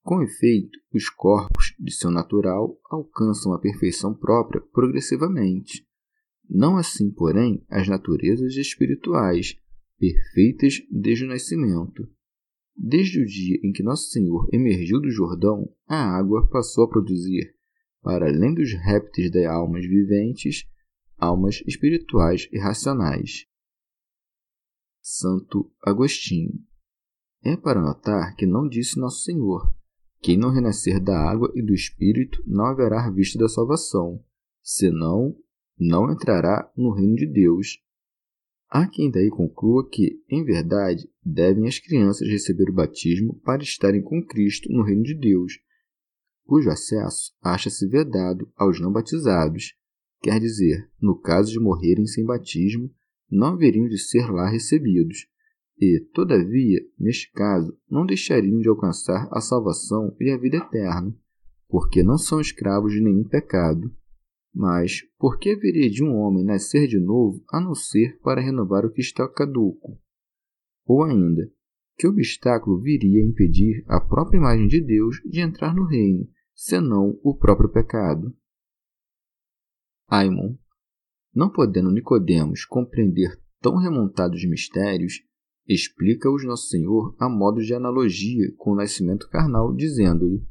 Com 0.01 0.21
efeito, 0.21 0.79
os 0.93 1.09
corpos, 1.09 1.75
de 1.79 1.93
seu 1.93 2.09
natural, 2.09 2.77
alcançam 2.89 3.53
a 3.53 3.59
perfeição 3.59 4.13
própria 4.13 4.61
progressivamente. 4.61 5.85
Não 6.49 6.77
assim, 6.77 7.11
porém, 7.11 7.63
as 7.69 7.87
naturezas 7.87 8.55
espirituais, 8.55 9.57
perfeitas 9.97 10.81
desde 10.89 11.25
o 11.25 11.27
nascimento. 11.27 12.09
Desde 12.75 13.21
o 13.21 13.25
dia 13.25 13.59
em 13.63 13.71
que 13.71 13.83
Nosso 13.83 14.09
Senhor 14.09 14.47
emergiu 14.51 14.99
do 14.99 15.09
Jordão, 15.09 15.71
a 15.87 16.17
água 16.17 16.47
passou 16.49 16.85
a 16.85 16.89
produzir, 16.89 17.55
para 18.01 18.27
além 18.27 18.53
dos 18.53 18.73
répteis 18.73 19.31
das 19.31 19.45
almas 19.45 19.85
viventes, 19.85 20.65
almas 21.17 21.63
espirituais 21.67 22.49
e 22.51 22.59
racionais. 22.59 23.45
Santo 25.01 25.71
Agostinho. 25.81 26.59
É 27.43 27.57
para 27.57 27.81
notar 27.81 28.35
que 28.35 28.45
não 28.45 28.67
disse 28.67 28.99
Nosso 28.99 29.21
Senhor: 29.21 29.73
quem 30.23 30.37
não 30.37 30.51
renascer 30.51 31.03
da 31.03 31.19
água 31.19 31.51
e 31.53 31.61
do 31.61 31.73
Espírito 31.73 32.41
não 32.47 32.65
haverá 32.65 33.09
vista 33.11 33.37
da 33.37 33.49
salvação, 33.49 34.23
senão 34.61 35.35
não 35.77 36.09
entrará 36.09 36.71
no 36.77 36.93
reino 36.93 37.15
de 37.15 37.25
Deus. 37.25 37.83
Há 38.75 38.87
quem 38.87 39.11
daí 39.11 39.29
conclua 39.29 39.87
que, 39.87 40.19
em 40.27 40.43
verdade, 40.43 41.07
devem 41.23 41.67
as 41.67 41.77
crianças 41.77 42.27
receber 42.27 42.71
o 42.71 42.73
batismo 42.73 43.39
para 43.45 43.61
estarem 43.61 44.01
com 44.01 44.25
Cristo 44.25 44.67
no 44.73 44.81
reino 44.81 45.03
de 45.03 45.13
Deus, 45.13 45.59
cujo 46.43 46.71
acesso 46.71 47.35
acha-se 47.39 47.87
vedado 47.87 48.51
aos 48.55 48.79
não 48.79 48.91
batizados, 48.91 49.75
quer 50.23 50.39
dizer, 50.39 50.89
no 50.99 51.15
caso 51.15 51.51
de 51.51 51.59
morrerem 51.59 52.07
sem 52.07 52.25
batismo, 52.25 52.91
não 53.29 53.49
haveriam 53.49 53.87
de 53.87 53.99
ser 53.99 54.31
lá 54.31 54.49
recebidos, 54.49 55.27
e, 55.79 55.99
todavia, 56.11 56.81
neste 56.97 57.31
caso, 57.31 57.77
não 57.87 58.07
deixariam 58.07 58.59
de 58.59 58.69
alcançar 58.69 59.29
a 59.31 59.39
salvação 59.39 60.15
e 60.19 60.31
a 60.31 60.37
vida 60.37 60.57
eterna, 60.57 61.15
porque 61.67 62.01
não 62.01 62.17
são 62.17 62.41
escravos 62.41 62.91
de 62.91 63.01
nenhum 63.01 63.23
pecado. 63.23 63.95
Mas 64.53 65.01
por 65.17 65.39
que 65.39 65.51
haveria 65.51 65.89
de 65.89 66.03
um 66.03 66.15
homem 66.15 66.45
nascer 66.45 66.87
de 66.87 66.99
novo 66.99 67.43
a 67.51 67.59
não 67.59 67.73
ser 67.73 68.19
para 68.19 68.41
renovar 68.41 68.85
o 68.85 68.91
que 68.91 69.01
está 69.01 69.27
caduco? 69.27 69.99
Ou 70.85 71.03
ainda, 71.03 71.51
que 71.97 72.07
obstáculo 72.07 72.79
viria 72.79 73.21
a 73.21 73.25
impedir 73.25 73.83
a 73.87 73.99
própria 73.99 74.37
imagem 74.37 74.67
de 74.67 74.79
Deus 74.79 75.21
de 75.25 75.39
entrar 75.39 75.73
no 75.73 75.85
reino, 75.85 76.27
senão 76.53 77.19
o 77.23 77.35
próprio 77.35 77.69
pecado? 77.69 78.35
Aimon, 80.07 80.55
não 81.33 81.49
podendo 81.49 81.91
Nicodemos 81.91 82.65
compreender 82.65 83.41
tão 83.59 83.77
remontados 83.77 84.45
mistérios, 84.47 85.23
explica-os 85.67 86.45
Nosso 86.45 86.67
Senhor 86.67 87.15
a 87.17 87.27
modo 87.27 87.61
de 87.61 87.73
analogia 87.73 88.53
com 88.57 88.71
o 88.71 88.75
nascimento 88.75 89.27
carnal, 89.29 89.73
dizendo-lhe: 89.73 90.45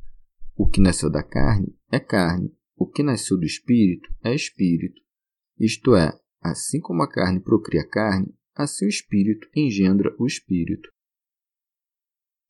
O 0.56 0.66
que 0.66 0.80
nasceu 0.80 1.10
da 1.10 1.22
carne 1.22 1.76
é 1.90 2.00
carne, 2.00 2.52
o 2.82 2.86
que 2.86 3.00
nasceu 3.00 3.38
do 3.38 3.46
espírito 3.46 4.12
é 4.24 4.34
espírito. 4.34 5.00
Isto 5.56 5.94
é, 5.94 6.10
assim 6.40 6.80
como 6.80 7.00
a 7.00 7.08
carne 7.08 7.38
procria 7.38 7.86
carne, 7.86 8.34
assim 8.56 8.86
o 8.86 8.88
espírito 8.88 9.48
engendra 9.54 10.12
o 10.18 10.26
espírito. 10.26 10.90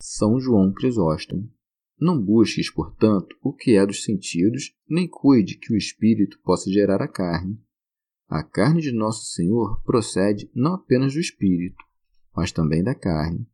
São 0.01 0.41
João 0.41 0.73
Crisóstomo. 0.73 1.53
Não 2.01 2.19
busques, 2.19 2.73
portanto, 2.73 3.37
o 3.43 3.53
que 3.53 3.73
é 3.73 3.85
dos 3.85 4.05
sentidos, 4.05 4.75
nem 4.89 5.07
cuide 5.07 5.59
que 5.59 5.75
o 5.75 5.77
espírito 5.77 6.41
possa 6.43 6.71
gerar 6.71 7.03
a 7.03 7.09
carne. 7.09 7.63
A 8.27 8.43
carne 8.43 8.81
de 8.81 8.91
nosso 8.91 9.27
Senhor 9.35 9.83
procede 9.85 10.51
não 10.55 10.77
apenas 10.77 11.13
do 11.13 11.21
espírito, 11.21 11.77
mas 12.35 12.51
também 12.51 12.83
da 12.83 12.95
carne. 12.95 13.47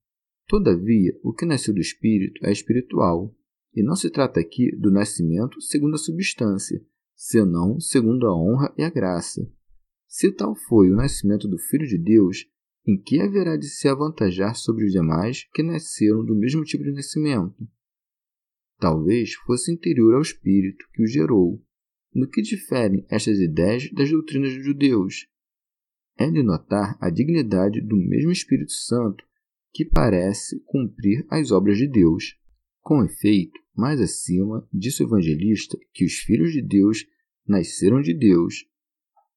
Todavia, 0.47 1.18
o 1.25 1.32
que 1.32 1.44
nasceu 1.44 1.75
do 1.75 1.80
espírito 1.80 2.47
é 2.47 2.52
espiritual, 2.52 3.35
e 3.75 3.83
não 3.83 3.95
se 3.95 4.11
trata 4.11 4.41
aqui 4.41 4.75
do 4.77 4.91
nascimento 4.91 5.61
segundo 5.61 5.95
a 5.95 5.99
substância, 5.99 6.85
senão 7.15 7.79
segundo 7.81 8.27
a 8.27 8.35
honra 8.35 8.73
e 8.77 8.83
a 8.83 8.91
graça. 8.91 9.49
Se 10.07 10.33
tal 10.33 10.55
foi 10.55 10.91
o 10.91 10.97
nascimento 10.97 11.47
do 11.47 11.59
Filho 11.59 11.87
de 11.87 11.99
Deus, 11.99 12.47
em 12.87 13.01
que 13.01 13.21
haverá 13.21 13.57
de 13.57 13.69
se 13.69 13.87
avantajar 13.89 14.55
sobre 14.55 14.87
os 14.87 14.93
demais 14.93 15.47
que 15.53 15.63
nasceram 15.63 16.25
do 16.25 16.35
mesmo 16.35 16.65
tipo 16.65 16.83
de 16.83 16.93
nascimento? 16.93 17.69
talvez 18.79 19.35
fosse 19.35 19.73
interior 19.73 20.15
ao 20.15 20.23
espírito 20.23 20.87
que 20.93 21.03
o 21.03 21.07
gerou. 21.07 21.63
No 22.15 22.29
que 22.29 22.41
diferem 22.41 23.05
estas 23.11 23.39
ideias 23.39 23.91
das 23.93 24.11
doutrinas 24.11 24.55
dos 24.55 24.65
judeus? 24.65 25.29
É 26.17 26.31
de 26.31 26.43
notar 26.43 26.97
a 27.01 27.11
dignidade 27.11 27.81
do 27.81 27.97
mesmo 27.97 28.33
Espírito 28.33 28.73
Santo 28.73 29.25
que 29.73 29.85
parece 29.85 30.61
cumprir 30.65 31.27
as 31.29 31.51
obras 31.51 31.77
de 31.77 31.87
Deus. 31.87 32.37
Com 32.88 33.04
efeito, 33.04 33.52
mais 33.76 34.00
acima, 34.00 34.66
disse 34.73 35.02
o 35.02 35.07
evangelista 35.07 35.76
que 35.92 36.07
os 36.07 36.14
filhos 36.14 36.52
de 36.52 36.62
Deus 36.62 37.04
nasceram 37.47 38.00
de 38.00 38.14
Deus. 38.14 38.64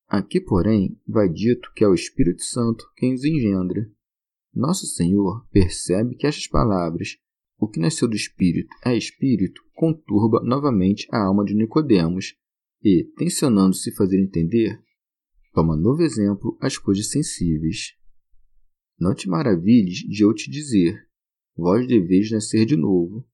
Aqui, 0.07 0.39
porém, 0.39 0.97
vai 1.05 1.27
dito 1.27 1.69
que 1.75 1.83
é 1.83 1.87
o 1.89 1.93
Espírito 1.93 2.43
Santo 2.43 2.89
quem 2.95 3.13
os 3.13 3.25
engendra. 3.25 3.91
Nosso 4.55 4.85
Senhor 4.85 5.45
percebe 5.51 6.15
que 6.15 6.25
estas 6.25 6.47
palavras, 6.47 7.17
o 7.59 7.67
que 7.67 7.77
nasceu 7.77 8.07
do 8.07 8.15
Espírito 8.15 8.73
é 8.85 8.95
Espírito, 8.95 9.61
conturba 9.73 10.41
novamente 10.45 11.05
a 11.11 11.21
alma 11.21 11.43
de 11.43 11.53
Nicodemos 11.53 12.33
e, 12.81 13.03
tensionando 13.17 13.75
se 13.75 13.93
fazer 13.93 14.17
entender, 14.17 14.81
toma 15.53 15.75
novo 15.75 16.01
exemplo 16.03 16.57
às 16.61 16.77
coisas 16.77 17.09
sensíveis. 17.09 17.97
Não 18.97 19.13
te 19.13 19.27
maravilhes 19.27 19.97
de 20.07 20.23
eu 20.23 20.33
te 20.33 20.49
dizer, 20.49 21.05
vós 21.53 21.85
deveis 21.85 22.31
nascer 22.31 22.65
de 22.65 22.77
novo. 22.77 23.29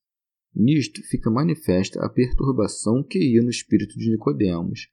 Nisto 0.60 1.04
fica 1.04 1.30
manifesta 1.30 2.04
a 2.04 2.10
perturbação 2.10 3.04
que 3.04 3.20
ia 3.20 3.44
no 3.44 3.50
espírito 3.50 3.96
de 3.96 4.10
Nicodemos. 4.10 4.88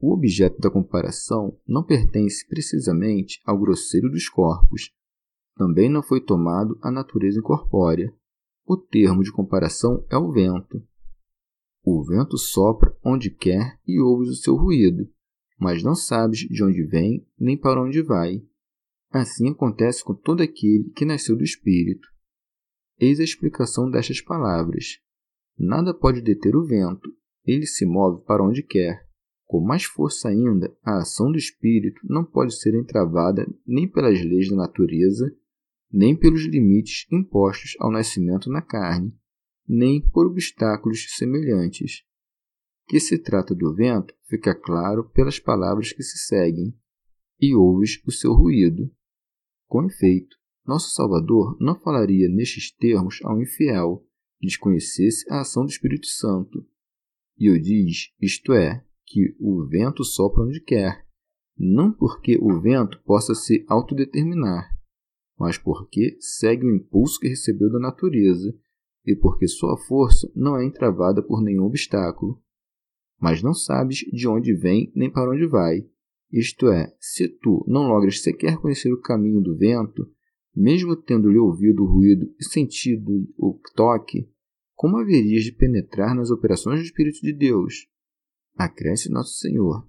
O 0.00 0.14
objeto 0.14 0.58
da 0.58 0.70
comparação 0.70 1.60
não 1.68 1.84
pertence 1.84 2.46
precisamente 2.48 3.38
ao 3.44 3.58
grosseiro 3.58 4.10
dos 4.10 4.30
corpos. 4.30 4.90
Também 5.56 5.90
não 5.90 6.02
foi 6.02 6.22
tomado 6.22 6.78
a 6.80 6.90
natureza 6.90 7.38
incorpórea. 7.38 8.14
O 8.66 8.78
termo 8.78 9.22
de 9.22 9.30
comparação 9.30 10.06
é 10.08 10.16
o 10.16 10.32
vento. 10.32 10.82
O 11.84 12.02
vento 12.02 12.38
sopra 12.38 12.96
onde 13.04 13.28
quer 13.30 13.78
e 13.86 14.00
ouves 14.00 14.30
o 14.30 14.36
seu 14.36 14.56
ruído, 14.56 15.06
mas 15.60 15.82
não 15.82 15.94
sabes 15.94 16.38
de 16.48 16.64
onde 16.64 16.82
vem 16.82 17.26
nem 17.38 17.58
para 17.58 17.82
onde 17.82 18.00
vai. 18.00 18.42
Assim 19.10 19.50
acontece 19.50 20.02
com 20.02 20.14
todo 20.14 20.42
aquele 20.42 20.90
que 20.96 21.04
nasceu 21.04 21.36
do 21.36 21.44
Espírito. 21.44 22.13
Eis 22.98 23.18
a 23.20 23.24
explicação 23.24 23.90
destas 23.90 24.20
palavras. 24.20 25.00
Nada 25.58 25.92
pode 25.92 26.20
deter 26.20 26.56
o 26.56 26.64
vento, 26.64 27.12
ele 27.44 27.66
se 27.66 27.84
move 27.84 28.24
para 28.24 28.42
onde 28.42 28.62
quer. 28.62 29.06
Com 29.46 29.60
mais 29.60 29.84
força 29.84 30.28
ainda, 30.28 30.74
a 30.82 30.98
ação 30.98 31.30
do 31.30 31.38
Espírito 31.38 32.00
não 32.08 32.24
pode 32.24 32.58
ser 32.58 32.74
entravada 32.74 33.46
nem 33.66 33.86
pelas 33.88 34.20
leis 34.24 34.48
da 34.48 34.56
natureza, 34.56 35.34
nem 35.92 36.16
pelos 36.16 36.44
limites 36.46 37.06
impostos 37.12 37.76
ao 37.78 37.90
nascimento 37.90 38.50
na 38.50 38.62
carne, 38.62 39.14
nem 39.68 40.00
por 40.00 40.26
obstáculos 40.26 41.06
semelhantes. 41.16 42.04
Que 42.86 42.98
se 42.98 43.18
trata 43.18 43.54
do 43.54 43.74
vento 43.74 44.14
fica 44.28 44.54
claro 44.54 45.08
pelas 45.10 45.38
palavras 45.38 45.92
que 45.92 46.02
se 46.02 46.18
seguem, 46.18 46.76
e 47.40 47.54
ouves 47.54 48.02
o 48.06 48.12
seu 48.12 48.32
ruído. 48.32 48.90
Com 49.66 49.84
efeito, 49.84 50.36
nosso 50.66 50.90
Salvador 50.94 51.56
não 51.60 51.78
falaria 51.78 52.28
nestes 52.28 52.70
termos 52.70 53.20
ao 53.22 53.40
infiel 53.40 54.04
que 54.38 54.46
desconhecesse 54.46 55.30
a 55.30 55.40
ação 55.40 55.64
do 55.64 55.70
Espírito 55.70 56.06
Santo. 56.06 56.66
E 57.36 57.50
o 57.50 57.60
diz, 57.60 58.12
isto 58.20 58.52
é, 58.52 58.84
que 59.04 59.36
o 59.38 59.66
vento 59.66 60.04
sopra 60.04 60.42
onde 60.42 60.60
quer, 60.60 61.04
não 61.56 61.92
porque 61.92 62.38
o 62.40 62.60
vento 62.60 63.00
possa 63.04 63.34
se 63.34 63.64
autodeterminar, 63.68 64.70
mas 65.38 65.58
porque 65.58 66.16
segue 66.20 66.64
o 66.64 66.74
impulso 66.74 67.18
que 67.20 67.28
recebeu 67.28 67.70
da 67.70 67.78
natureza 67.78 68.56
e 69.04 69.14
porque 69.14 69.46
sua 69.46 69.76
força 69.76 70.30
não 70.34 70.56
é 70.56 70.64
entravada 70.64 71.22
por 71.22 71.42
nenhum 71.42 71.64
obstáculo. 71.64 72.40
Mas 73.20 73.42
não 73.42 73.54
sabes 73.54 73.98
de 73.98 74.26
onde 74.26 74.54
vem 74.54 74.90
nem 74.94 75.10
para 75.10 75.30
onde 75.30 75.46
vai. 75.46 75.86
Isto 76.32 76.68
é, 76.68 76.94
se 76.98 77.28
tu 77.28 77.64
não 77.68 77.86
logras 77.86 78.20
sequer 78.20 78.56
conhecer 78.56 78.92
o 78.92 79.00
caminho 79.00 79.40
do 79.40 79.56
vento, 79.56 80.10
mesmo 80.54 80.96
tendo-lhe 80.96 81.38
ouvido 81.38 81.82
o 81.82 81.86
ruído 81.86 82.34
e 82.38 82.44
sentido 82.44 83.26
o 83.36 83.58
toque, 83.74 84.28
como 84.74 84.96
haverias 84.98 85.44
de 85.44 85.52
penetrar 85.52 86.14
nas 86.14 86.30
operações 86.30 86.80
do 86.80 86.84
Espírito 86.84 87.20
de 87.20 87.32
Deus? 87.32 87.86
Acresce 88.54 89.10
Nosso 89.10 89.38
Senhor. 89.38 89.88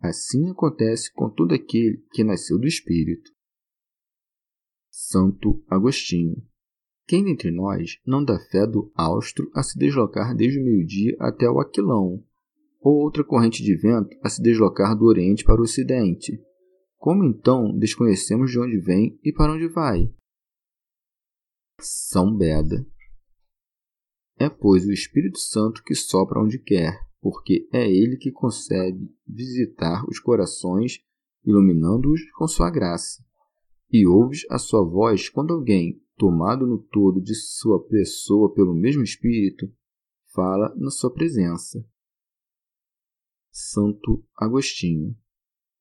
Assim 0.00 0.50
acontece 0.50 1.12
com 1.12 1.30
todo 1.30 1.54
aquele 1.54 2.04
que 2.12 2.24
nasceu 2.24 2.58
do 2.58 2.66
Espírito. 2.66 3.30
Santo 4.90 5.64
Agostinho. 5.68 6.42
Quem 7.06 7.24
dentre 7.24 7.50
nós 7.50 7.98
não 8.06 8.24
dá 8.24 8.38
fé 8.38 8.66
do 8.66 8.90
austro 8.94 9.50
a 9.54 9.62
se 9.62 9.78
deslocar 9.78 10.34
desde 10.34 10.58
o 10.58 10.64
meio-dia 10.64 11.16
até 11.18 11.48
o 11.48 11.60
aquilão, 11.60 12.24
ou 12.80 12.96
outra 12.96 13.24
corrente 13.24 13.62
de 13.62 13.76
vento 13.76 14.16
a 14.22 14.28
se 14.28 14.42
deslocar 14.42 14.96
do 14.96 15.04
oriente 15.04 15.44
para 15.44 15.60
o 15.60 15.64
ocidente? 15.64 16.40
Como 17.04 17.22
então 17.22 17.76
desconhecemos 17.76 18.50
de 18.50 18.58
onde 18.58 18.78
vem 18.78 19.20
e 19.22 19.30
para 19.30 19.52
onde 19.52 19.68
vai? 19.68 20.10
São 21.78 22.34
Beda. 22.34 22.82
É, 24.38 24.48
pois, 24.48 24.86
o 24.86 24.90
Espírito 24.90 25.38
Santo 25.38 25.82
que 25.82 25.94
sopra 25.94 26.40
onde 26.40 26.58
quer, 26.58 26.98
porque 27.20 27.68
é 27.70 27.86
ele 27.86 28.16
que 28.16 28.32
consegue 28.32 29.14
visitar 29.26 30.02
os 30.08 30.18
corações, 30.18 31.04
iluminando-os 31.44 32.22
com 32.38 32.48
sua 32.48 32.70
graça 32.70 33.22
e 33.92 34.06
ouves 34.06 34.46
a 34.48 34.58
sua 34.58 34.82
voz 34.82 35.28
quando 35.28 35.52
alguém, 35.52 36.02
tomado 36.16 36.66
no 36.66 36.78
todo 36.78 37.20
de 37.20 37.34
sua 37.34 37.86
pessoa 37.86 38.54
pelo 38.54 38.72
mesmo 38.72 39.02
Espírito, 39.02 39.70
fala 40.32 40.74
na 40.74 40.88
sua 40.88 41.12
presença. 41.12 41.86
Santo 43.52 44.24
Agostinho. 44.34 45.14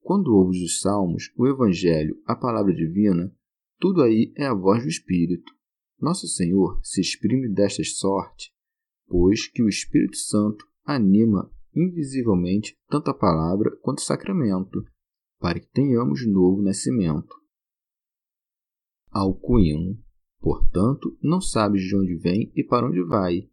Quando 0.03 0.35
ouves 0.35 0.61
os 0.61 0.81
Salmos, 0.81 1.31
o 1.35 1.47
Evangelho, 1.47 2.21
a 2.25 2.35
palavra 2.35 2.73
divina, 2.73 3.33
tudo 3.79 4.03
aí 4.03 4.31
é 4.37 4.45
a 4.45 4.53
voz 4.53 4.83
do 4.83 4.89
Espírito. 4.89 5.51
Nosso 5.99 6.27
Senhor 6.27 6.79
se 6.83 7.01
exprime 7.01 7.49
desta 7.49 7.83
sorte, 7.83 8.53
pois 9.07 9.47
que 9.47 9.63
o 9.63 9.69
Espírito 9.69 10.17
Santo 10.17 10.67
anima 10.85 11.49
invisivelmente 11.75 12.77
tanto 12.87 13.09
a 13.09 13.13
palavra 13.13 13.75
quanto 13.81 13.99
o 13.99 14.03
sacramento, 14.03 14.83
para 15.39 15.59
que 15.59 15.71
tenhamos 15.71 16.27
novo 16.27 16.61
nascimento 16.61 17.33
alcuino. 19.13 19.97
Portanto, 20.39 21.17
não 21.21 21.39
sabes 21.39 21.83
de 21.83 21.95
onde 21.95 22.15
vem 22.15 22.51
e 22.55 22.63
para 22.63 22.87
onde 22.87 23.01
vai, 23.03 23.49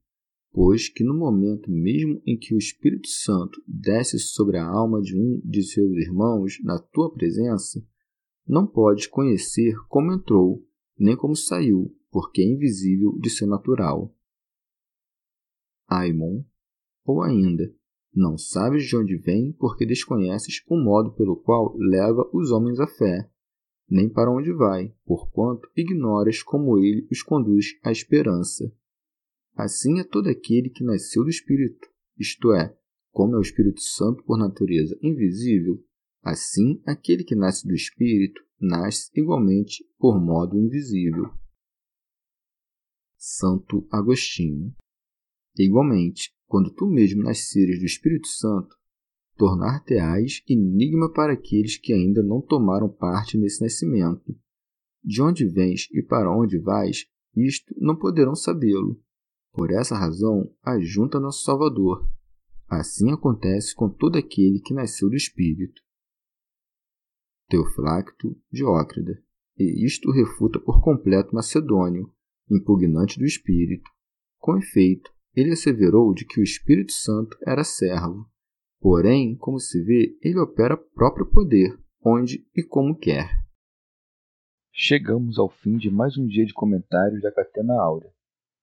pois 0.53 0.89
que 0.89 1.05
no 1.05 1.15
momento 1.15 1.71
mesmo 1.71 2.21
em 2.27 2.37
que 2.37 2.55
o 2.55 2.59
Espírito 2.59 3.09
Santo 3.09 3.63
desce 3.67 4.19
sobre 4.19 4.59
a 4.59 4.67
alma 4.67 5.01
de 5.01 5.17
um 5.17 5.41
de 5.45 5.63
seus 5.63 5.93
irmãos 5.93 6.59
na 6.63 6.79
tua 6.79 7.13
presença, 7.13 7.85
não 8.47 8.67
podes 8.67 9.07
conhecer 9.07 9.75
como 9.89 10.13
entrou, 10.13 10.67
nem 10.99 11.17
como 11.17 11.37
saiu, 11.37 11.95
porque 12.11 12.43
é 12.43 12.45
invisível 12.45 13.17
de 13.21 13.31
seu 13.31 13.47
natural. 13.47 14.15
Aimon, 15.87 16.45
ou 17.05 17.23
ainda, 17.23 17.73
não 18.13 18.37
sabes 18.37 18.85
de 18.85 18.97
onde 18.97 19.17
vem 19.17 19.53
porque 19.53 19.87
desconheces 19.87 20.63
o 20.69 20.77
modo 20.77 21.13
pelo 21.13 21.37
qual 21.37 21.77
leva 21.77 22.29
os 22.33 22.51
homens 22.51 22.81
à 22.81 22.87
fé, 22.87 23.31
nem 23.89 24.09
para 24.09 24.31
onde 24.31 24.53
vai, 24.53 24.93
porquanto 25.05 25.69
ignoras 25.77 26.43
como 26.43 26.79
ele 26.79 27.07
os 27.11 27.23
conduz 27.23 27.79
à 27.85 27.93
esperança. 27.93 28.73
Assim 29.63 30.01
é 30.01 30.05
todo 30.05 30.27
aquele 30.27 30.71
que 30.71 30.83
nasceu 30.83 31.23
do 31.23 31.29
Espírito, 31.29 31.87
isto 32.19 32.51
é, 32.51 32.75
como 33.13 33.35
é 33.35 33.39
o 33.39 33.43
Espírito 33.43 33.83
Santo 33.83 34.25
por 34.25 34.39
natureza 34.39 34.99
invisível, 35.03 35.85
assim 36.23 36.81
aquele 36.87 37.23
que 37.23 37.35
nasce 37.35 37.69
do 37.69 37.75
Espírito 37.75 38.41
nasce 38.59 39.11
igualmente 39.15 39.85
por 39.99 40.19
modo 40.19 40.59
invisível. 40.59 41.27
Santo 43.19 43.87
Agostinho. 43.93 44.75
Igualmente, 45.59 46.35
quando 46.47 46.73
tu 46.73 46.87
mesmo 46.87 47.23
nasceres 47.23 47.81
do 47.81 47.85
Espírito 47.85 48.29
Santo, 48.29 48.75
tornar-te-ás 49.37 50.43
enigma 50.49 51.13
para 51.13 51.35
aqueles 51.35 51.77
que 51.77 51.93
ainda 51.93 52.23
não 52.23 52.41
tomaram 52.41 52.89
parte 52.89 53.37
nesse 53.37 53.61
nascimento. 53.61 54.35
De 55.05 55.21
onde 55.21 55.47
vens 55.47 55.87
e 55.93 56.03
para 56.03 56.35
onde 56.35 56.59
vais, 56.59 57.05
isto 57.37 57.75
não 57.79 57.95
poderão 57.95 58.35
sabê-lo. 58.35 58.99
Por 59.53 59.71
essa 59.71 59.97
razão, 59.97 60.53
ajunta 60.63 61.19
nosso 61.19 61.45
Salvador. 61.45 62.09
Assim 62.69 63.11
acontece 63.11 63.75
com 63.75 63.89
todo 63.89 64.17
aquele 64.17 64.61
que 64.61 64.75
nasceu 64.75 65.09
do 65.09 65.17
Espírito. 65.17 65.83
Teoflacto 67.49 68.37
Diócrida. 68.51 69.23
E 69.59 69.85
isto 69.85 70.11
refuta 70.11 70.59
por 70.59 70.83
completo 70.83 71.35
Macedônio, 71.35 72.13
impugnante 72.51 73.19
do 73.19 73.25
Espírito. 73.25 73.91
Com 74.39 74.57
efeito, 74.57 75.11
ele 75.35 75.53
asseverou 75.53 76.15
de 76.15 76.25
que 76.25 76.41
o 76.41 76.45
Espírito 76.45 76.93
Santo 76.93 77.37
era 77.45 77.65
servo, 77.65 78.31
Porém, 78.81 79.37
como 79.37 79.61
se 79.61 79.83
vê, 79.83 80.17
ele 80.23 80.39
opera 80.39 80.75
próprio 80.75 81.27
poder, 81.27 81.79
onde 82.03 82.47
e 82.57 82.63
como 82.63 82.97
quer. 82.97 83.29
Chegamos 84.73 85.39
ao 85.39 85.51
fim 85.51 85.77
de 85.77 85.91
mais 85.91 86.17
um 86.17 86.27
dia 86.27 86.47
de 86.47 86.55
comentários 86.55 87.21
da 87.21 87.31
Catena 87.31 87.75
Áurea. 87.75 88.11